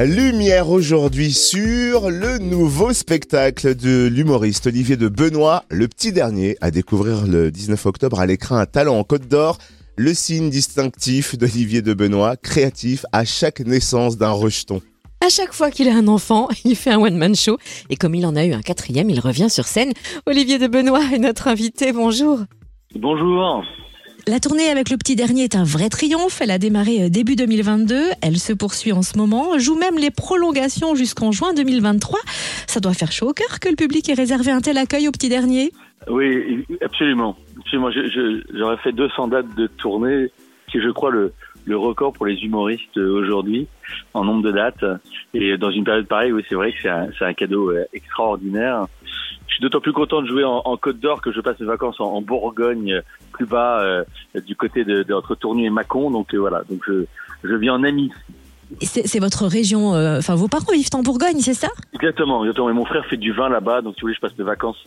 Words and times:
Lumière 0.00 0.70
aujourd'hui 0.70 1.32
sur 1.32 2.08
le 2.08 2.38
nouveau 2.38 2.92
spectacle 2.92 3.74
de 3.74 4.06
l'humoriste 4.06 4.68
Olivier 4.68 4.96
de 4.96 5.08
Benoît, 5.08 5.64
le 5.70 5.88
petit 5.88 6.12
dernier, 6.12 6.56
à 6.60 6.70
découvrir 6.70 7.26
le 7.26 7.50
19 7.50 7.84
octobre 7.84 8.20
à 8.20 8.26
l'écran 8.26 8.58
un 8.58 8.66
talent 8.66 8.96
en 8.96 9.02
Côte 9.02 9.26
d'Or, 9.26 9.58
le 9.96 10.14
signe 10.14 10.50
distinctif 10.50 11.36
d'Olivier 11.36 11.82
de 11.82 11.94
Benoît, 11.94 12.36
créatif 12.36 13.06
à 13.10 13.24
chaque 13.24 13.58
naissance 13.58 14.16
d'un 14.16 14.30
rejeton. 14.30 14.82
À 15.20 15.30
chaque 15.30 15.52
fois 15.52 15.72
qu'il 15.72 15.88
a 15.88 15.96
un 15.96 16.06
enfant, 16.06 16.48
il 16.64 16.76
fait 16.76 16.90
un 16.90 17.00
one-man 17.00 17.34
show. 17.34 17.58
Et 17.90 17.96
comme 17.96 18.14
il 18.14 18.24
en 18.24 18.36
a 18.36 18.44
eu 18.44 18.52
un 18.52 18.62
quatrième, 18.62 19.10
il 19.10 19.18
revient 19.18 19.50
sur 19.50 19.64
scène. 19.64 19.92
Olivier 20.26 20.60
de 20.60 20.68
Benoît 20.68 21.02
est 21.12 21.18
notre 21.18 21.48
invité. 21.48 21.92
Bonjour. 21.92 22.38
Bonjour. 22.94 23.64
La 24.28 24.40
tournée 24.40 24.68
avec 24.68 24.90
le 24.90 24.98
petit 24.98 25.16
dernier 25.16 25.44
est 25.44 25.56
un 25.56 25.64
vrai 25.64 25.88
triomphe. 25.88 26.42
Elle 26.42 26.50
a 26.50 26.58
démarré 26.58 27.04
euh, 27.04 27.08
début 27.08 27.34
2022. 27.34 28.10
Elle 28.20 28.36
se 28.36 28.52
poursuit 28.52 28.92
en 28.92 29.00
ce 29.00 29.16
moment. 29.16 29.58
Joue 29.58 29.78
même 29.78 29.96
les 29.96 30.10
prolongations 30.10 30.94
jusqu'en 30.94 31.32
juin 31.32 31.54
2023. 31.54 32.20
Ça 32.66 32.78
doit 32.78 32.92
faire 32.92 33.10
chaud 33.10 33.30
au 33.30 33.32
cœur 33.32 33.58
que 33.58 33.70
le 33.70 33.74
public 33.74 34.06
ait 34.10 34.12
réservé 34.12 34.50
un 34.50 34.60
tel 34.60 34.76
accueil 34.76 35.08
au 35.08 35.12
petit 35.12 35.30
dernier. 35.30 35.72
Oui, 36.10 36.62
absolument. 36.82 37.38
absolument. 37.60 37.90
J'aurais 38.52 38.76
fait 38.76 38.92
200 38.92 39.28
dates 39.28 39.54
de 39.56 39.66
tournée, 39.66 40.30
qui 40.70 40.78
je 40.78 40.90
crois 40.90 41.10
le, 41.10 41.32
record 41.70 42.12
pour 42.12 42.26
les 42.26 42.36
humoristes 42.44 42.98
euh, 42.98 43.18
aujourd'hui 43.18 43.66
en 44.12 44.24
nombre 44.24 44.42
de 44.42 44.52
dates. 44.52 44.84
Et 45.32 45.56
dans 45.56 45.70
une 45.70 45.84
période 45.84 46.06
pareille, 46.06 46.32
oui, 46.32 46.44
c'est 46.50 46.54
vrai 46.54 46.72
que 46.72 46.78
c'est 46.82 46.90
un, 46.90 47.08
un, 47.18 47.32
cadeau 47.32 47.70
euh, 47.70 47.86
extraordinaire. 47.94 48.88
Suis 49.58 49.64
d'autant 49.64 49.80
plus 49.80 49.92
content 49.92 50.22
de 50.22 50.28
jouer 50.28 50.44
en, 50.44 50.62
en 50.64 50.76
Côte 50.76 51.00
d'Or 51.00 51.20
que 51.20 51.32
je 51.32 51.40
passe 51.40 51.58
mes 51.58 51.66
vacances 51.66 51.98
en, 51.98 52.04
en 52.04 52.22
Bourgogne, 52.22 53.02
plus 53.32 53.44
bas, 53.44 53.80
euh, 53.80 54.04
du 54.46 54.54
côté 54.54 54.84
de, 54.84 55.02
de, 55.02 55.12
entre 55.12 55.34
Tournu 55.34 55.66
et 55.66 55.70
Mâcon. 55.70 56.12
Donc 56.12 56.32
euh, 56.32 56.38
voilà, 56.38 56.62
donc 56.70 56.80
je, 56.86 57.06
je 57.42 57.54
vis 57.56 57.68
en 57.68 57.82
ami. 57.82 58.12
C'est 58.82 59.18
votre 59.18 59.48
région, 59.48 59.96
euh, 59.96 60.18
enfin 60.18 60.36
vos 60.36 60.46
parents 60.46 60.72
vivent 60.72 60.90
en 60.94 61.02
Bourgogne, 61.02 61.40
c'est 61.40 61.54
ça? 61.54 61.70
Exactement, 61.92 62.44
exactement. 62.44 62.70
Et 62.70 62.72
mon 62.72 62.84
frère 62.84 63.04
fait 63.06 63.16
du 63.16 63.32
vin 63.32 63.48
là-bas, 63.48 63.82
donc 63.82 63.94
si 63.96 64.02
vous 64.02 64.04
voulez, 64.04 64.14
je 64.14 64.20
passe 64.20 64.38
mes 64.38 64.44
vacances. 64.44 64.78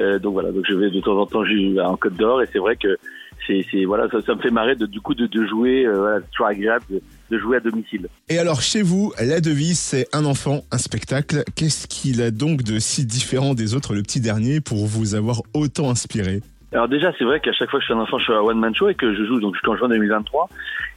Euh, 0.00 0.18
donc 0.18 0.32
voilà, 0.32 0.50
donc 0.50 0.64
je 0.68 0.74
vais 0.74 0.90
de 0.90 1.00
temps 1.00 1.16
en 1.20 1.26
temps 1.26 1.44
en 1.44 1.96
Côte 1.96 2.14
d'Or, 2.14 2.42
et 2.42 2.48
c'est 2.52 2.58
vrai 2.58 2.74
que 2.74 2.98
c'est 3.46 3.84
voilà, 3.84 4.08
ça, 4.10 4.20
ça, 4.22 4.34
me 4.34 4.40
fait 4.40 4.50
marrer 4.50 4.74
de, 4.76 4.86
du 4.86 5.00
coup 5.00 5.14
de, 5.14 5.26
de 5.26 5.46
jouer, 5.46 5.86
euh, 5.86 5.98
voilà, 5.98 6.20
c'est 6.20 6.30
toujours 6.30 6.46
agréable 6.46 6.84
de, 6.90 7.02
de, 7.30 7.38
jouer 7.38 7.56
à 7.56 7.60
domicile. 7.60 8.08
Et 8.28 8.38
alors 8.38 8.60
chez 8.60 8.82
vous, 8.82 9.12
la 9.20 9.40
devise 9.40 9.78
c'est 9.78 10.06
un 10.12 10.24
enfant, 10.24 10.62
un 10.72 10.78
spectacle. 10.78 11.44
Qu'est-ce 11.54 11.86
qu'il 11.86 12.22
a 12.22 12.30
donc 12.30 12.62
de 12.62 12.78
si 12.78 13.06
différent 13.06 13.54
des 13.54 13.74
autres, 13.74 13.94
le 13.94 14.02
petit 14.02 14.20
dernier, 14.20 14.60
pour 14.60 14.86
vous 14.86 15.14
avoir 15.14 15.42
autant 15.54 15.90
inspiré? 15.90 16.40
Alors 16.72 16.88
déjà, 16.88 17.12
c'est 17.16 17.24
vrai 17.24 17.40
qu'à 17.40 17.52
chaque 17.52 17.70
fois 17.70 17.78
que 17.78 17.84
je 17.84 17.86
suis 17.86 17.94
un 17.94 18.02
enfant, 18.02 18.18
je 18.18 18.24
suis 18.24 18.32
à 18.32 18.42
One 18.42 18.58
Man 18.58 18.74
Show 18.74 18.88
et 18.88 18.94
que 18.94 19.14
je 19.14 19.24
joue 19.24 19.40
donc 19.40 19.54
jusqu'en 19.54 19.76
juin 19.76 19.88
2023. 19.88 20.48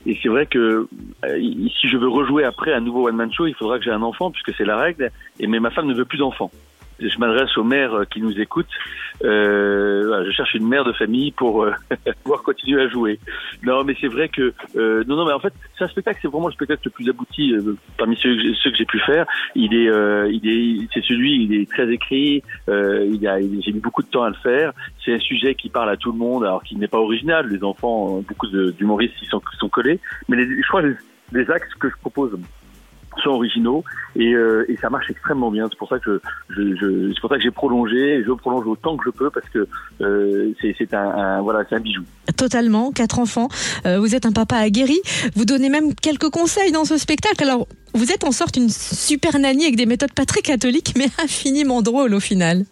Et 0.08 0.18
c'est 0.22 0.30
vrai 0.30 0.46
que 0.46 0.88
euh, 1.26 1.40
si 1.80 1.88
je 1.88 1.98
veux 1.98 2.10
rejouer 2.10 2.44
après 2.44 2.74
un 2.74 2.80
nouveau 2.80 3.08
One 3.08 3.16
Man 3.16 3.32
Show, 3.32 3.48
il 3.48 3.54
faudra 3.54 3.78
que 3.78 3.86
j'ai 3.86 3.92
un 3.92 4.02
enfant 4.02 4.32
puisque 4.32 4.54
c'est 4.58 4.66
la 4.66 4.78
règle. 4.78 5.12
Et 5.40 5.48
mais 5.48 5.60
ma 5.60 5.70
femme 5.70 5.88
ne 5.88 5.94
veut 5.94 6.06
plus 6.06 6.18
d'enfants 6.18 6.52
je 7.00 7.18
m'adresse 7.20 7.56
aux 7.58 7.64
mères 7.64 7.94
euh, 7.94 8.06
qui 8.06 8.22
nous 8.22 8.40
écoutent. 8.40 8.68
Euh, 9.24 10.24
je 10.26 10.32
cherche 10.32 10.54
une 10.54 10.68
mère 10.68 10.84
de 10.86 10.94
famille 10.94 11.32
pour 11.32 11.64
euh, 11.64 11.74
pouvoir 12.24 12.44
continuer 12.44 12.82
à 12.82 12.88
jouer. 12.88 13.20
Non, 13.64 13.84
mais 13.84 13.96
c'est 14.00 14.08
vrai 14.08 14.30
que 14.30 14.54
euh, 14.76 15.04
non, 15.08 15.16
non, 15.16 15.26
mais 15.26 15.34
en 15.34 15.40
fait, 15.40 15.54
c'est 15.78 15.84
un 15.84 15.88
spectacle, 15.88 16.20
c'est 16.22 16.28
vraiment 16.28 16.48
le 16.48 16.54
spectacle 16.54 16.82
le 16.86 16.92
plus 16.92 17.10
abouti 17.10 17.54
euh, 17.54 17.76
parmi 17.98 18.16
ceux, 18.18 18.36
que 18.36 18.76
j'ai 18.76 18.86
pu 18.86 19.00
faire. 19.00 19.26
Il 19.56 19.74
est, 19.74 19.90
euh, 19.90 20.30
il 20.32 20.48
est, 20.48 20.88
c'est 20.94 21.04
celui, 21.04 21.44
il 21.44 21.54
est 21.54 21.70
très 21.70 21.90
écrit. 21.92 22.44
il 22.68 23.28
a, 23.28 23.40
j'ai 23.40 23.72
mis 23.72 23.80
beaucoup 23.80 24.04
de 24.04 24.08
temps 24.08 24.24
à 24.24 24.30
le 24.30 24.36
faire. 24.36 24.74
C'est 25.04 25.14
un 25.14 25.20
sujet 25.20 25.56
qui 25.56 25.70
parle 25.70 25.90
à 25.90 25.98
tout 25.98 26.12
le 26.12 26.18
monde, 26.18 26.44
alors 26.44 26.64
qu'il 26.64 26.78
n'est 26.80 26.88
pas 26.88 27.00
original. 27.00 27.48
Les 27.48 27.64
enfants, 27.64 28.22
beaucoup 28.28 28.48
d'humoristes, 28.48 29.16
ils 29.22 29.28
sont, 29.28 29.42
sont 29.60 29.70
collés. 29.70 30.00
Mais 30.28 30.38
les, 30.38 30.62
je 30.62 30.68
crois 30.68 30.82
les, 30.82 30.96
les 31.32 31.50
axes 31.52 31.74
que 31.76 31.90
je 31.90 31.96
propose 32.02 32.38
sont 33.20 33.30
originaux 33.30 33.84
et, 34.16 34.34
euh, 34.34 34.66
et, 34.70 34.78
ça 34.78 34.90
marche 34.90 35.10
extrêmement 35.10 35.52
bien. 35.52 35.68
C'est 35.70 35.78
pour 35.78 35.90
ça 35.90 36.00
que 36.00 36.22
je, 36.50 37.12
c'est 37.14 37.22
pour 37.22 37.30
ça 37.30 37.38
que 37.38 37.44
j'ai 37.44 37.52
prolongé 37.52 38.24
je 38.26 38.32
prolonge 38.32 38.66
autant 38.68 38.98
que 38.98 39.04
je 39.06 39.12
peux 39.12 39.30
parce 39.30 39.48
que 39.50 39.68
euh, 40.02 40.54
c'est 40.62 40.94
un, 40.94 41.10
un, 41.10 41.42
voilà 41.42 41.64
c'est 41.70 41.76
un 41.76 41.80
bijou. 41.80 42.04
Totalement, 42.38 42.92
quatre 42.92 43.20
enfants. 43.20 43.50
Euh, 43.86 44.00
vous 44.00 44.16
êtes 44.16 44.26
un 44.26 44.32
papa 44.32 44.58
aguerri. 44.58 45.00
Vous 45.36 45.46
donnez 45.46 45.70
même 45.70 45.94
quelques 45.96 46.30
conseils 46.30 46.72
dans 46.72 46.86
ce 46.86 46.98
spectacle. 46.98 47.44
Alors 47.44 47.68
vous 47.94 48.12
êtes 48.12 48.24
en 48.24 48.32
sorte 48.32 48.58
une 48.58 48.70
super 48.70 49.38
nanny 49.40 49.64
avec 49.64 49.76
des 49.76 49.86
méthodes 49.86 50.14
pas 50.14 50.26
très 50.26 50.42
catholiques 50.42 50.94
mais 50.98 51.08
infiniment 51.24 51.82
drôles 51.82 52.14
au 52.14 52.20
final. 52.20 52.66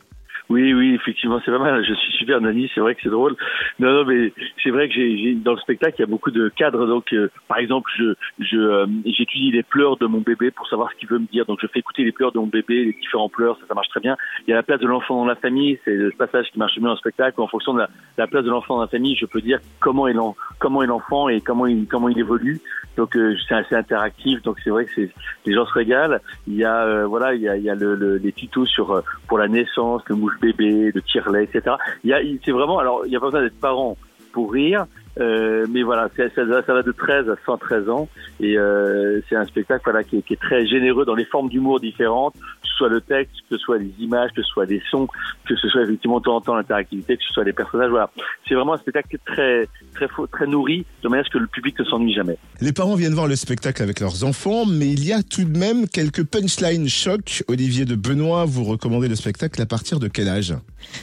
Oui, 0.50 0.74
oui, 0.74 0.94
effectivement, 0.96 1.42
c'est 1.44 1.52
pas 1.52 1.60
mal. 1.60 1.86
Je 1.86 1.94
suis 1.94 2.14
super 2.14 2.40
Nani, 2.40 2.72
c'est 2.74 2.80
vrai 2.80 2.96
que 2.96 3.02
c'est 3.04 3.10
drôle. 3.10 3.36
Non, 3.80 3.92
non, 3.92 4.06
mais 4.06 4.32
c'est 4.64 4.70
vrai 4.70 4.88
que 4.88 4.94
j'ai 4.94 5.36
dans 5.36 5.54
le 5.54 5.60
spectacle, 5.60 5.96
il 5.98 6.02
y 6.02 6.04
a 6.04 6.08
beaucoup 6.08 6.32
de 6.32 6.48
cadres. 6.50 6.88
Donc, 6.88 7.12
euh, 7.12 7.30
par 7.50 7.58
exemple, 7.58 7.92
je 7.98 8.14
je 8.40 8.58
euh, 8.58 8.86
j'étudie 9.06 9.52
les 9.52 9.64
pleurs 9.64 9.98
de 9.98 10.06
mon 10.06 10.20
bébé 10.22 10.52
pour 10.52 10.68
savoir 10.68 10.90
ce 10.92 10.96
qu'il 10.96 11.10
veut 11.10 11.20
me 11.20 11.26
dire. 11.26 11.46
Donc, 11.46 11.60
je 11.62 11.68
fais 11.68 11.80
écouter 11.80 12.04
les 12.04 12.14
pleurs 12.14 12.32
de 12.32 12.40
mon 12.40 12.48
bébé, 12.48 12.86
les 12.86 12.94
différents 12.94 13.30
pleurs, 13.30 13.58
ça, 13.60 13.66
ça 13.68 13.74
marche 13.74 13.90
très 13.90 14.00
bien. 14.00 14.16
Il 14.48 14.52
y 14.52 14.54
a 14.54 14.56
la 14.56 14.64
place 14.64 14.80
de 14.80 14.88
l'enfant 14.88 15.18
dans 15.18 15.26
la 15.26 15.36
famille, 15.36 15.80
c'est 15.84 15.96
le 15.96 16.12
passage 16.12 16.48
qui 16.52 16.60
marche 16.60 16.80
dans 16.80 16.92
le 16.92 16.98
spectacle. 16.98 17.42
En 17.42 17.48
fonction 17.48 17.74
de 17.74 17.80
la, 17.80 17.90
la 18.18 18.28
place 18.28 18.46
de 18.46 18.50
l'enfant 18.50 18.76
dans 18.76 18.82
la 18.82 18.88
famille, 18.88 19.18
je 19.18 19.26
peux 19.26 19.42
dire 19.42 19.60
comment 19.82 20.08
est 20.08 20.16
comment 20.60 20.82
est 20.82 20.88
l'enfant 20.88 21.28
et 21.28 21.42
comment 21.42 21.68
il 21.68 21.88
comment 21.88 22.08
il 22.08 22.20
évolue. 22.20 22.62
Donc, 22.98 23.16
euh, 23.16 23.36
c'est 23.48 23.56
assez 23.56 23.76
interactif. 23.76 24.42
Donc, 24.42 24.58
c'est 24.64 24.70
vrai 24.70 24.86
que 24.86 24.92
c'est 24.96 25.10
les 25.46 25.54
gens 25.54 25.66
se 25.66 25.74
régalent. 25.74 26.20
Il 26.48 26.56
y 26.56 26.66
a 26.66 26.84
euh, 26.84 27.06
voilà, 27.06 27.34
il 27.34 27.42
y 27.42 27.48
a 27.48 27.56
il 27.56 27.64
y 27.64 27.70
a 27.70 27.76
le, 27.76 27.96
le, 27.96 28.18
les 28.18 28.32
tutos 28.32 28.66
sur 28.66 28.92
euh, 28.92 29.02
pour 29.28 29.38
la 29.38 29.48
naissance, 29.48 30.02
le 30.08 30.16
mouche 30.16 30.40
bébé, 30.42 30.92
de 30.92 31.00
tire-lait, 31.00 31.46
etc. 31.46 31.76
Il 32.04 32.10
y 32.10 32.14
a, 32.14 32.20
c'est 32.44 32.52
vraiment, 32.52 32.80
alors, 32.80 33.06
il 33.06 33.10
n'y 33.10 33.16
a 33.16 33.20
pas 33.20 33.28
besoin 33.28 33.42
d'être 33.42 33.60
parent 33.60 33.98
pour 34.38 34.54
rire, 34.54 34.86
euh, 35.20 35.66
mais 35.70 35.82
voilà, 35.82 36.10
ça, 36.16 36.24
ça, 36.36 36.44
va 36.44 36.84
de 36.84 36.92
13 36.92 37.30
à 37.30 37.36
113 37.44 37.90
ans 37.90 38.08
et 38.40 38.56
euh, 38.58 39.20
c'est 39.28 39.36
un 39.36 39.46
spectacle 39.46 39.82
voilà, 39.84 40.04
qui, 40.04 40.18
est, 40.18 40.22
qui 40.22 40.34
est 40.34 40.42
très 40.42 40.68
généreux 40.68 41.06
dans 41.06 41.16
les 41.16 41.26
formes 41.26 41.50
d'humour 41.50 41.80
différentes, 41.80 42.36
soit 42.78 42.90
le 42.90 43.02
texte, 43.02 43.34
que 43.50 43.58
ce 43.58 43.64
soit 43.64 43.78
les 43.78 43.92
images, 44.00 44.32
que 44.36 44.42
ce 44.42 44.50
soit 44.50 44.66
des 44.66 44.82
sons, 44.90 45.08
que 45.46 45.56
ce 45.56 45.68
soit 45.70 45.84
effectivement 45.84 46.20
de 46.20 46.26
temps 46.26 46.36
en 46.36 46.42
temps 46.42 46.56
l'interactivité, 46.56 47.18
que 47.18 47.24
ce 47.24 47.34
soit 47.34 47.44
les 47.44 47.54
personnages. 47.54 47.90
Voilà, 47.90 48.10
c'est 48.48 48.56
vraiment 48.56 48.74
un 48.74 48.78
spectacle 48.78 49.18
très 49.26 49.68
très 49.94 50.08
très 50.32 50.48
nourri 50.48 50.86
de 51.04 51.10
manière 51.10 51.26
à 51.26 51.28
ce 51.28 51.32
que 51.32 51.40
le 51.40 51.48
public 51.48 51.78
ne 51.80 51.86
s'ennuie 51.86 52.14
jamais. 52.14 52.38
Les 52.62 52.74
parents 52.74 52.96
viennent 52.96 53.14
voir 53.14 53.28
le 53.28 53.36
spectacle 53.36 53.82
avec 53.82 54.00
leurs 54.00 54.24
enfants, 54.24 54.66
mais 54.66 54.88
il 54.88 55.06
y 55.06 55.14
a 55.14 55.24
tout 55.24 55.44
de 55.44 55.58
même 55.58 55.88
quelques 55.88 56.24
punchlines 56.24 56.88
choc. 56.88 57.44
Olivier 57.48 57.86
de 57.86 57.96
Benoît, 57.96 58.46
vous 58.46 58.64
recommandez 58.64 59.08
le 59.08 59.16
spectacle 59.16 59.62
à 59.62 59.66
partir 59.66 60.00
de 60.00 60.08
quel 60.08 60.30
âge? 60.30 60.54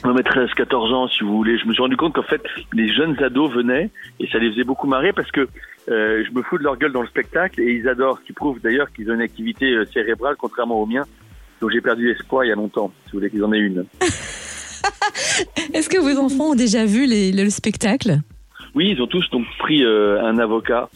Non 0.03 0.13
mais 0.13 0.23
13, 0.23 0.49
14 0.55 0.93
ans 0.93 1.07
si 1.07 1.23
vous 1.23 1.35
voulez. 1.35 1.57
Je 1.57 1.65
me 1.65 1.73
suis 1.73 1.81
rendu 1.81 1.97
compte 1.97 2.13
qu'en 2.13 2.23
fait 2.23 2.41
les 2.73 2.93
jeunes 2.93 3.21
ados 3.21 3.51
venaient 3.51 3.89
et 4.19 4.27
ça 4.27 4.39
les 4.39 4.51
faisait 4.51 4.63
beaucoup 4.63 4.87
marrer 4.87 5.13
parce 5.13 5.31
que 5.31 5.47
euh, 5.89 6.23
je 6.25 6.31
me 6.33 6.41
fous 6.41 6.57
de 6.57 6.63
leur 6.63 6.77
gueule 6.77 6.91
dans 6.91 7.01
le 7.01 7.07
spectacle 7.07 7.61
et 7.61 7.73
ils 7.73 7.87
adorent, 7.87 8.17
ce 8.19 8.25
qui 8.25 8.33
prouve 8.33 8.59
d'ailleurs 8.59 8.91
qu'ils 8.91 9.09
ont 9.11 9.13
une 9.13 9.21
activité 9.21 9.71
euh, 9.71 9.85
cérébrale 9.85 10.35
contrairement 10.37 10.81
au 10.81 10.85
mien. 10.85 11.03
Donc 11.61 11.71
j'ai 11.71 11.81
perdu 11.81 12.07
l'espoir 12.07 12.45
il 12.45 12.49
y 12.49 12.51
a 12.51 12.55
longtemps, 12.55 12.91
si 13.05 13.11
vous 13.11 13.19
voulez 13.19 13.29
qu'ils 13.29 13.43
en 13.43 13.53
aient 13.53 13.59
une. 13.59 13.85
Est-ce 15.73 15.89
que 15.89 15.97
vos 15.97 16.19
enfants 16.19 16.51
ont 16.51 16.55
déjà 16.55 16.85
vu 16.85 17.05
les, 17.05 17.31
le 17.31 17.49
spectacle? 17.49 18.19
Oui, 18.73 18.93
ils 18.95 19.01
ont 19.01 19.07
tous 19.07 19.29
donc 19.31 19.45
pris 19.59 19.83
euh, 19.83 20.21
un 20.21 20.37
avocat. 20.37 20.89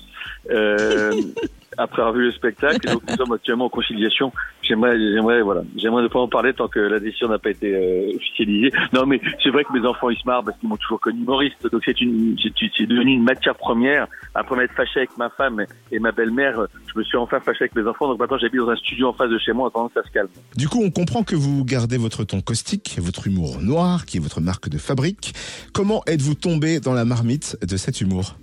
Euh, 0.49 1.11
après 1.77 2.01
avoir 2.01 2.13
vu 2.13 2.25
le 2.25 2.31
spectacle, 2.31 2.91
donc 2.91 3.01
nous 3.09 3.15
sommes 3.15 3.31
actuellement 3.31 3.65
en 3.65 3.69
conciliation. 3.69 4.33
J'aimerais, 4.69 4.99
j'aimerais, 4.99 5.41
voilà, 5.41 5.63
j'aimerais 5.77 6.03
ne 6.03 6.07
pas 6.07 6.19
en 6.19 6.27
parler 6.27 6.53
tant 6.53 6.67
que 6.67 6.79
la 6.79 6.99
décision 6.99 7.27
n'a 7.27 7.39
pas 7.39 7.49
été 7.49 7.73
euh, 7.73 8.15
officialisée. 8.15 8.71
Non, 8.93 9.07
mais 9.07 9.19
c'est 9.43 9.49
vrai 9.49 9.63
que 9.63 9.73
mes 9.73 9.83
enfants 9.83 10.11
ils 10.11 10.19
se 10.19 10.27
marrent 10.27 10.43
parce 10.43 10.59
qu'ils 10.59 10.69
m'ont 10.69 10.77
toujours 10.77 10.99
connu 10.99 11.21
humoriste, 11.21 11.67
donc 11.71 11.81
c'est 11.83 11.99
une, 12.01 12.37
c'est 12.39 12.85
devenu 12.85 13.13
une 13.13 13.23
matière 13.23 13.55
première. 13.55 14.07
Après 14.35 14.55
m'être 14.55 14.73
fâché 14.73 14.99
avec 14.99 15.17
ma 15.17 15.29
femme 15.31 15.65
et 15.91 15.97
ma 15.97 16.11
belle-mère, 16.11 16.67
je 16.85 16.99
me 16.99 17.03
suis 17.03 17.17
enfin 17.17 17.39
fâché 17.39 17.63
avec 17.63 17.75
mes 17.75 17.87
enfants. 17.87 18.09
Donc 18.09 18.19
maintenant 18.19 18.37
j'habite 18.37 18.59
dans 18.59 18.69
un 18.69 18.75
studio 18.75 19.07
en 19.09 19.13
face 19.13 19.31
de 19.31 19.39
chez 19.39 19.53
moi, 19.53 19.65
en 19.65 19.67
attendant 19.69 19.87
que 19.87 19.95
ça 19.95 20.07
se 20.07 20.11
calme. 20.11 20.29
Du 20.55 20.67
coup, 20.67 20.81
on 20.83 20.91
comprend 20.91 21.23
que 21.23 21.35
vous 21.35 21.65
gardez 21.65 21.97
votre 21.97 22.23
ton 22.23 22.41
caustique, 22.41 22.97
votre 22.99 23.25
humour 23.25 23.59
noir, 23.61 24.05
qui 24.05 24.17
est 24.17 24.19
votre 24.19 24.39
marque 24.39 24.69
de 24.69 24.77
fabrique. 24.77 25.33
Comment 25.73 26.03
êtes-vous 26.05 26.35
tombé 26.35 26.79
dans 26.79 26.93
la 26.93 27.05
marmite 27.05 27.57
de 27.67 27.75
cet 27.75 28.01
humour? 28.01 28.35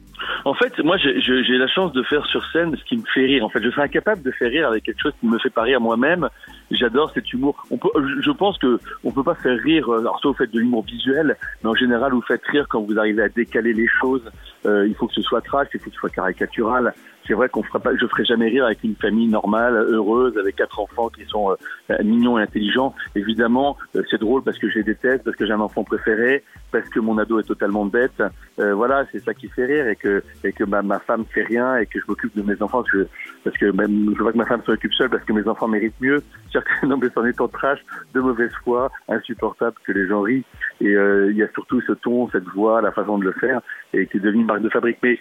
En 0.47 0.55
fait, 0.55 0.79
moi, 0.79 0.97
j'ai 0.97 1.59
la 1.59 1.67
chance 1.67 1.93
de 1.93 2.05
faire 2.05 2.25
sur 2.27 2.49
scène 2.53 2.77
ce 2.77 2.85
qui 2.85 2.97
me 2.97 3.03
fait 3.13 3.27
rire. 3.27 3.45
En 3.45 3.49
fait, 3.49 3.61
je 3.61 3.69
serais 3.69 3.83
incapable 3.83 4.23
de 4.23 4.31
faire 4.31 4.49
rire 4.49 4.69
avec 4.69 4.85
quelque 4.85 5.03
chose 5.03 5.13
qui 5.19 5.27
me 5.27 5.41
fait 5.41 5.51
pas 5.51 5.63
rire 5.63 5.81
moi-même. 5.81 6.29
J'adore 6.71 7.11
cet 7.13 7.33
humour. 7.33 7.67
On 7.73 7.79
peut, 7.79 7.89
je 8.21 8.31
pense 8.31 8.57
que 8.59 8.79
on 9.03 9.11
peut 9.11 9.25
pas 9.25 9.35
faire 9.35 9.59
rire. 9.59 9.89
Euh, 9.93 9.99
alors, 9.99 10.21
soit 10.21 10.31
vous 10.31 10.37
faites 10.37 10.53
de 10.53 10.61
l'humour 10.61 10.85
visuel, 10.85 11.37
mais 11.65 11.71
en 11.71 11.75
général, 11.75 12.13
vous 12.13 12.23
faites 12.23 12.45
rire 12.47 12.67
quand 12.69 12.81
vous 12.81 12.97
arrivez 12.97 13.25
à 13.25 13.29
décaler 13.29 13.73
les 13.73 13.89
choses. 13.89 14.23
Euh, 14.67 14.87
il 14.87 14.95
faut 14.95 15.09
que 15.09 15.15
ce 15.15 15.23
soit 15.23 15.41
trash, 15.41 15.67
il 15.75 15.81
faut 15.81 15.91
que 15.91 15.97
ce 15.97 15.99
soit 15.99 16.11
caricatural. 16.11 16.95
C'est 17.27 17.35
vrai 17.35 17.49
qu'on 17.49 17.63
fera 17.63 17.81
pas, 17.81 17.91
je 17.97 18.07
ferai 18.07 18.25
jamais 18.25 18.49
rire 18.49 18.65
avec 18.65 18.83
une 18.85 18.95
famille 18.95 19.29
normale, 19.29 19.75
heureuse, 19.75 20.37
avec 20.39 20.57
quatre 20.57 20.79
enfants 20.79 21.09
qui 21.09 21.25
sont 21.25 21.51
euh, 21.91 21.97
mignons 22.05 22.39
et 22.39 22.43
intelligents. 22.43 22.95
Évidemment, 23.15 23.77
euh, 23.95 24.03
c'est 24.11 24.21
drôle 24.21 24.43
parce 24.43 24.59
que 24.59 24.69
j'ai 24.71 24.83
des 24.83 24.95
têtes, 24.95 25.25
parce 25.25 25.37
que 25.37 25.47
j'ai 25.47 25.53
un 25.53 25.61
enfant 25.61 25.85
préféré, 25.85 26.45
parce 26.71 26.89
que 26.89 27.01
mon 27.01 27.19
ado 27.19 27.41
est 27.41 27.45
totalement 27.45 27.85
bête. 27.85 28.23
Euh, 28.59 28.75
voilà, 28.75 29.05
c'est 29.13 29.19
ça 29.21 29.35
qui 29.35 29.49
fait 29.49 29.67
rire 29.67 29.89
et 29.89 29.97
que 29.97 30.23
et 30.45 30.53
que 30.53 30.65
ma, 30.65 30.83
ma 30.83 30.99
femme 30.99 31.25
fait 31.25 31.43
rien 31.43 31.77
et 31.77 31.87
que 31.87 32.01
je 32.01 32.05
m'occupe 32.09 32.37
de 32.37 32.43
mes 32.43 32.61
enfants 32.63 32.83
parce 32.83 32.93
que, 32.93 33.09
parce 33.45 33.57
que 33.59 33.67
même 33.67 34.15
je 34.17 34.23
vois 34.23 34.33
que 34.33 34.39
ma 34.39 34.47
femme 34.47 34.63
s'occupe 34.65 34.95
seule 34.95 35.11
parce 35.11 35.25
que 35.25 35.33
mes 35.33 35.47
enfants 35.49 35.69
méritent 35.69 36.01
mieux. 36.01 36.23
Non 36.85 36.97
mais 36.97 37.09
c'en 37.15 37.25
est 37.27 37.39
en 37.39 37.49
trash, 37.49 37.81
de 38.15 38.21
mauvaise 38.21 38.53
foi, 38.65 38.91
insupportable 39.09 39.77
que 39.85 39.93
les 39.93 40.07
gens 40.07 40.23
rient. 40.23 40.45
Et 40.81 40.95
euh, 40.95 41.31
il 41.31 41.37
y 41.37 41.43
a 41.43 41.49
surtout 41.53 41.83
ce 41.83 41.93
ton, 41.93 42.31
cette 42.31 42.49
voix, 42.49 42.81
la 42.81 42.93
façon 42.93 43.19
de 43.19 43.25
le 43.25 43.33
faire 43.33 43.61
et 43.93 44.07
qui 44.07 44.19
est 44.19 44.21
devenu 44.21 44.41
une 44.41 44.47
marque 44.47 44.63
de 44.63 44.69
fabrique. 44.69 44.99
Mais 45.03 45.19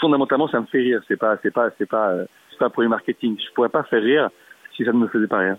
fondamentalement, 0.00 0.48
ça 0.48 0.60
me 0.60 0.66
fait 0.66 0.78
rire. 0.78 1.00
C'est 1.08 1.16
pas, 1.16 1.27
c'est 1.42 1.52
pas, 1.52 1.70
c'est 1.78 1.86
pas, 1.86 2.14
c'est 2.50 2.58
pas 2.58 2.66
un 2.66 2.70
produit 2.70 2.88
marketing. 2.88 3.36
Je 3.38 3.52
pourrais 3.54 3.68
pas 3.68 3.82
faire 3.84 4.02
rire 4.02 4.30
si 4.76 4.84
ça 4.84 4.92
ne 4.92 4.98
me 4.98 5.08
faisait 5.08 5.26
pas 5.26 5.38
rire. 5.38 5.56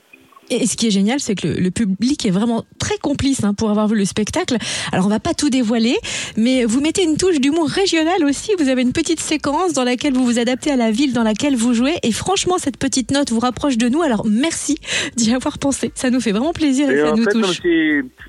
Et 0.49 0.65
ce 0.65 0.75
qui 0.77 0.87
est 0.87 0.91
génial, 0.91 1.19
c'est 1.19 1.35
que 1.35 1.47
le, 1.47 1.59
le, 1.59 1.71
public 1.71 2.25
est 2.25 2.31
vraiment 2.31 2.65
très 2.79 2.97
complice 2.97 3.43
hein, 3.43 3.53
pour 3.53 3.69
avoir 3.69 3.87
vu 3.87 3.95
le 3.95 4.05
spectacle. 4.05 4.57
Alors 4.91 5.05
on 5.05 5.09
va 5.09 5.19
pas 5.19 5.33
tout 5.33 5.49
dévoiler, 5.49 5.95
mais 6.37 6.65
vous 6.65 6.81
mettez 6.81 7.03
une 7.03 7.17
touche 7.17 7.39
d'humour 7.39 7.69
régional 7.69 8.23
aussi. 8.25 8.51
Vous 8.57 8.69
avez 8.69 8.81
une 8.81 8.93
petite 8.93 9.19
séquence 9.19 9.73
dans 9.73 9.83
laquelle 9.83 10.13
vous 10.13 10.25
vous 10.25 10.39
adaptez 10.39 10.71
à 10.71 10.75
la 10.75 10.91
ville 10.91 11.13
dans 11.13 11.23
laquelle 11.23 11.55
vous 11.55 11.73
jouez. 11.73 11.95
Et 12.03 12.11
franchement, 12.11 12.57
cette 12.57 12.77
petite 12.77 13.11
note 13.11 13.31
vous 13.31 13.39
rapproche 13.39 13.77
de 13.77 13.89
nous. 13.89 14.01
Alors 14.01 14.25
merci 14.25 14.77
d'y 15.15 15.33
avoir 15.33 15.59
pensé. 15.59 15.91
Ça 15.95 16.09
nous 16.09 16.19
fait 16.19 16.31
vraiment 16.31 16.53
plaisir 16.53 16.89
et, 16.89 16.95
et 16.95 17.01
ça 17.01 17.11
nous 17.11 17.23
fait, 17.23 17.31
touche. 17.31 17.61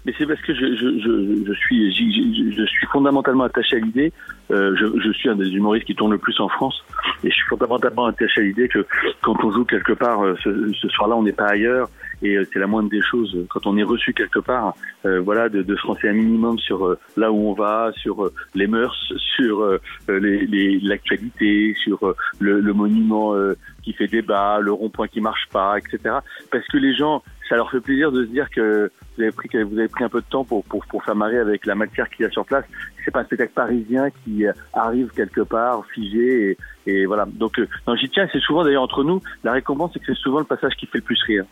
Mais 0.04 0.14
c'est 0.18 0.26
parce 0.26 0.40
que 0.42 0.54
je, 0.54 0.76
je, 0.76 0.98
je, 0.98 1.44
je 1.46 1.52
suis, 1.54 1.92
je, 1.92 2.66
suis 2.66 2.86
fondamentalement 2.92 3.44
attaché 3.44 3.76
à 3.76 3.80
l'idée. 3.80 4.12
Euh, 4.50 4.74
je, 4.76 5.00
je, 5.00 5.12
suis 5.12 5.28
un 5.28 5.36
des 5.36 5.48
humoristes 5.48 5.86
qui 5.86 5.94
tourne 5.94 6.10
le 6.10 6.18
plus 6.18 6.38
en 6.40 6.48
France 6.48 6.82
et 7.22 7.30
je 7.30 7.34
suis 7.34 7.46
fondamentalement 7.48 8.06
attaché 8.06 8.40
à 8.40 8.44
l'idée 8.44 8.68
que 8.68 8.84
quand 9.22 9.36
on 9.44 9.52
joue 9.52 9.64
quelque 9.64 9.92
part 9.92 10.24
euh, 10.24 10.36
ce, 10.42 10.72
ce 10.72 10.88
soir-là, 10.88 11.16
on 11.16 11.22
n'est 11.22 11.32
pas 11.32 11.46
ailleurs 11.46 11.88
et 12.22 12.36
euh, 12.36 12.46
c'est 12.52 12.58
la 12.58 12.66
moindre 12.66 12.90
des 12.90 13.02
choses 13.02 13.36
quand 13.48 13.66
on 13.66 13.76
est 13.76 13.82
reçu 13.82 14.12
quelque 14.12 14.38
part, 14.38 14.74
euh, 15.06 15.20
voilà, 15.20 15.48
de, 15.48 15.62
de, 15.62 15.76
renseigner 15.82 16.10
un 16.10 16.22
minimum 16.22 16.58
sur 16.58 16.86
euh, 16.86 16.98
là 17.16 17.32
où 17.32 17.48
on 17.48 17.54
va, 17.54 17.90
sur 17.96 18.24
euh, 18.24 18.32
les 18.54 18.66
mœurs, 18.66 19.12
sur 19.36 19.78
l'actualité, 20.08 21.44
les, 21.68 21.74
sur 21.74 22.14
le, 22.38 22.60
le, 22.60 22.72
monument 22.72 23.34
qui 23.82 23.92
fait 23.92 24.06
débat, 24.06 24.60
le 24.60 24.72
rond-point 24.72 25.08
qui 25.08 25.20
marche 25.20 25.48
pas, 25.50 25.78
etc. 25.78 26.16
Parce 26.50 26.66
que 26.68 26.76
les 26.76 26.94
gens, 26.94 27.22
ça 27.48 27.56
leur 27.56 27.70
fait 27.70 27.80
plaisir 27.80 28.12
de 28.12 28.24
se 28.24 28.30
dire 28.30 28.48
que 28.50 28.90
vous 29.16 29.22
avez 29.22 29.32
pris, 29.32 29.48
que 29.48 29.62
vous 29.62 29.78
avez 29.78 29.88
pris 29.88 30.04
un 30.04 30.08
peu 30.08 30.20
de 30.20 30.26
temps 30.26 30.44
pour, 30.44 30.64
pour, 30.64 30.84
pour 30.86 31.02
faire 31.02 31.16
marrer 31.16 31.38
avec 31.38 31.64
la 31.66 31.74
matière 31.74 32.08
qu'il 32.10 32.24
y 32.24 32.28
a 32.28 32.30
sur 32.30 32.44
place. 32.44 32.64
C'est 33.04 33.10
pas 33.10 33.20
un 33.20 33.24
spectacle 33.24 33.52
parisien 33.54 34.10
qui 34.10 34.44
arrive 34.74 35.10
quelque 35.16 35.40
part 35.40 35.84
figé 35.86 36.58
et, 36.86 36.90
et 36.90 37.06
voilà. 37.06 37.26
Donc, 37.26 37.60
j'y 37.96 38.08
tiens. 38.10 38.28
C'est 38.32 38.40
souvent 38.40 38.64
d'ailleurs 38.64 38.82
entre 38.82 39.04
nous, 39.04 39.22
la 39.42 39.52
récompense, 39.52 39.92
c'est 39.94 40.00
que 40.00 40.06
c'est 40.12 40.20
souvent 40.20 40.40
le 40.40 40.44
passage 40.44 40.74
qui 40.74 40.86
fait 40.86 40.98
le 40.98 41.04
plus 41.04 41.22
rire. 41.22 41.44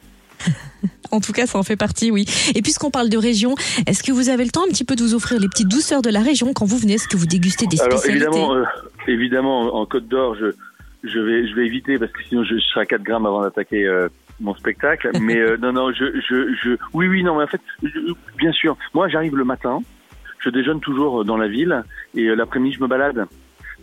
En 1.10 1.20
tout 1.20 1.32
cas, 1.32 1.46
ça 1.46 1.58
en 1.58 1.62
fait 1.62 1.76
partie, 1.76 2.10
oui. 2.10 2.26
Et 2.54 2.62
puisqu'on 2.62 2.90
parle 2.90 3.08
de 3.08 3.16
région, 3.16 3.54
est-ce 3.86 4.02
que 4.02 4.12
vous 4.12 4.28
avez 4.28 4.44
le 4.44 4.50
temps 4.50 4.64
un 4.64 4.68
petit 4.68 4.84
peu 4.84 4.94
de 4.94 5.02
vous 5.02 5.14
offrir 5.14 5.40
les 5.40 5.48
petites 5.48 5.68
douceurs 5.68 6.02
de 6.02 6.10
la 6.10 6.20
région 6.20 6.52
quand 6.52 6.66
vous 6.66 6.76
venez? 6.76 6.94
Est-ce 6.94 7.08
que 7.08 7.16
vous 7.16 7.26
dégustez 7.26 7.66
des 7.66 7.78
spécialités? 7.78 8.26
Alors 8.26 8.34
évidemment, 8.36 8.54
euh, 8.54 8.64
évidemment, 9.06 9.74
en 9.74 9.86
Côte 9.86 10.06
d'Or, 10.06 10.36
je, 10.36 10.52
je 11.04 11.18
vais, 11.18 11.48
je 11.48 11.54
vais 11.54 11.66
éviter 11.66 11.98
parce 11.98 12.12
que 12.12 12.22
sinon 12.28 12.44
je, 12.44 12.58
serai 12.58 12.82
à 12.82 12.86
4 12.86 13.02
grammes 13.02 13.26
avant 13.26 13.42
d'attaquer 13.42 13.86
euh, 13.86 14.08
mon 14.40 14.54
spectacle. 14.54 15.10
mais 15.20 15.38
euh, 15.38 15.56
non, 15.56 15.72
non, 15.72 15.92
je, 15.92 16.20
je, 16.28 16.54
je, 16.62 16.76
oui, 16.92 17.08
oui, 17.08 17.22
non, 17.22 17.38
mais 17.38 17.44
en 17.44 17.48
fait, 17.48 17.60
je, 17.82 17.98
bien 18.36 18.52
sûr, 18.52 18.76
moi 18.92 19.08
j'arrive 19.08 19.34
le 19.34 19.44
matin, 19.44 19.80
je 20.40 20.50
déjeune 20.50 20.80
toujours 20.80 21.24
dans 21.24 21.38
la 21.38 21.48
ville 21.48 21.84
et 22.14 22.26
l'après-midi 22.36 22.76
je 22.76 22.82
me 22.82 22.86
balade. 22.86 23.26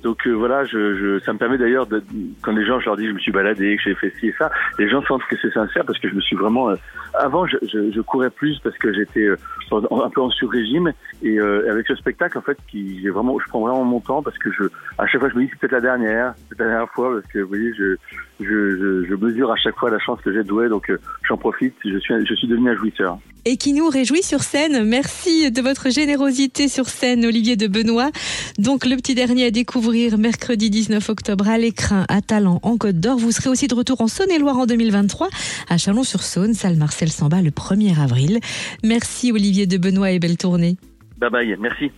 Donc 0.03 0.27
euh, 0.27 0.31
voilà, 0.31 0.63
je, 0.65 0.95
je, 0.95 1.19
ça 1.19 1.33
me 1.33 1.37
permet 1.37 1.57
d'ailleurs, 1.57 1.87
de, 1.87 2.03
quand 2.41 2.51
les 2.51 2.65
gens, 2.65 2.79
je 2.79 2.85
leur 2.85 2.97
dis 2.97 3.07
je 3.07 3.13
me 3.13 3.19
suis 3.19 3.31
baladé, 3.31 3.75
que 3.77 3.83
j'ai 3.83 3.95
fait 3.95 4.13
ci 4.19 4.27
et 4.27 4.35
ça, 4.37 4.51
les 4.77 4.89
gens 4.89 5.01
sentent 5.03 5.23
que 5.29 5.35
c'est 5.41 5.51
sincère 5.51 5.83
parce 5.85 5.97
que 5.99 6.09
je 6.09 6.15
me 6.15 6.21
suis 6.21 6.35
vraiment... 6.35 6.69
Euh, 6.69 6.75
avant, 7.17 7.47
je, 7.47 7.57
je, 7.63 7.91
je, 7.91 8.01
courais 8.01 8.29
plus 8.29 8.59
parce 8.59 8.77
que 8.77 8.93
j'étais 8.93 9.21
euh, 9.21 9.37
un 9.71 10.09
peu 10.09 10.21
en 10.21 10.29
sur-régime 10.29 10.91
et 11.23 11.39
euh, 11.39 11.71
avec 11.71 11.87
ce 11.87 11.95
spectacle, 11.95 12.37
en 12.37 12.41
fait, 12.41 12.57
qui 12.67 13.01
j'ai 13.01 13.09
vraiment, 13.09 13.39
je 13.39 13.47
prends 13.47 13.61
vraiment 13.61 13.83
mon 13.83 13.99
temps 13.99 14.21
parce 14.21 14.37
que 14.37 14.51
je, 14.51 14.63
à 14.97 15.07
chaque 15.07 15.21
fois, 15.21 15.29
je 15.29 15.35
me 15.35 15.43
dis 15.43 15.49
c'est 15.49 15.59
peut-être 15.59 15.71
la 15.71 15.81
dernière, 15.81 16.33
c'est 16.49 16.59
la 16.59 16.65
dernière 16.65 16.89
fois 16.89 17.13
parce 17.13 17.27
que 17.31 17.39
vous 17.39 17.47
voyez, 17.47 17.73
je, 17.73 17.95
je, 18.41 18.45
je, 18.45 19.05
je 19.09 19.15
mesure 19.15 19.51
à 19.51 19.55
chaque 19.55 19.77
fois 19.77 19.89
la 19.89 19.99
chance 19.99 20.19
que 20.21 20.33
j'ai 20.33 20.43
de 20.43 20.49
jouer, 20.49 20.69
donc 20.69 20.91
j'en 21.27 21.37
profite. 21.37 21.75
Je 21.83 21.97
suis, 21.97 22.13
je 22.25 22.35
suis 22.35 22.47
devenu 22.47 22.69
un 22.69 22.75
jouisseur 22.75 23.17
et 23.45 23.57
qui 23.57 23.73
nous 23.73 23.87
réjouit 23.87 24.23
sur 24.23 24.41
scène. 24.41 24.83
Merci 24.83 25.51
de 25.51 25.61
votre 25.61 25.89
générosité 25.89 26.67
sur 26.67 26.89
scène, 26.89 27.25
Olivier 27.25 27.55
de 27.55 27.67
Benoît. 27.67 28.11
Donc, 28.57 28.85
le 28.85 28.95
petit 28.95 29.15
dernier 29.15 29.45
à 29.45 29.51
découvrir 29.51 30.17
mercredi 30.17 30.69
19 30.69 31.09
octobre 31.09 31.47
à 31.47 31.57
l'écrin 31.57 32.05
à 32.09 32.21
Talent 32.21 32.59
en 32.63 32.77
Côte 32.77 32.99
d'Or. 32.99 33.17
Vous 33.17 33.31
serez 33.31 33.49
aussi 33.49 33.67
de 33.67 33.75
retour 33.75 34.01
en 34.01 34.07
Saône-et-Loire 34.07 34.57
en 34.57 34.65
2023 34.65 35.29
à 35.69 35.77
Chalon-sur-Saône, 35.77 36.53
salle 36.53 36.75
Marcel 36.75 37.11
Samba 37.11 37.41
le 37.41 37.51
1er 37.51 37.99
avril. 37.99 38.39
Merci 38.83 39.31
Olivier 39.31 39.67
de 39.67 39.77
Benoît 39.77 40.11
et 40.11 40.19
belle 40.19 40.37
tournée. 40.37 40.77
Bye 41.17 41.29
bye, 41.29 41.55
merci. 41.59 41.91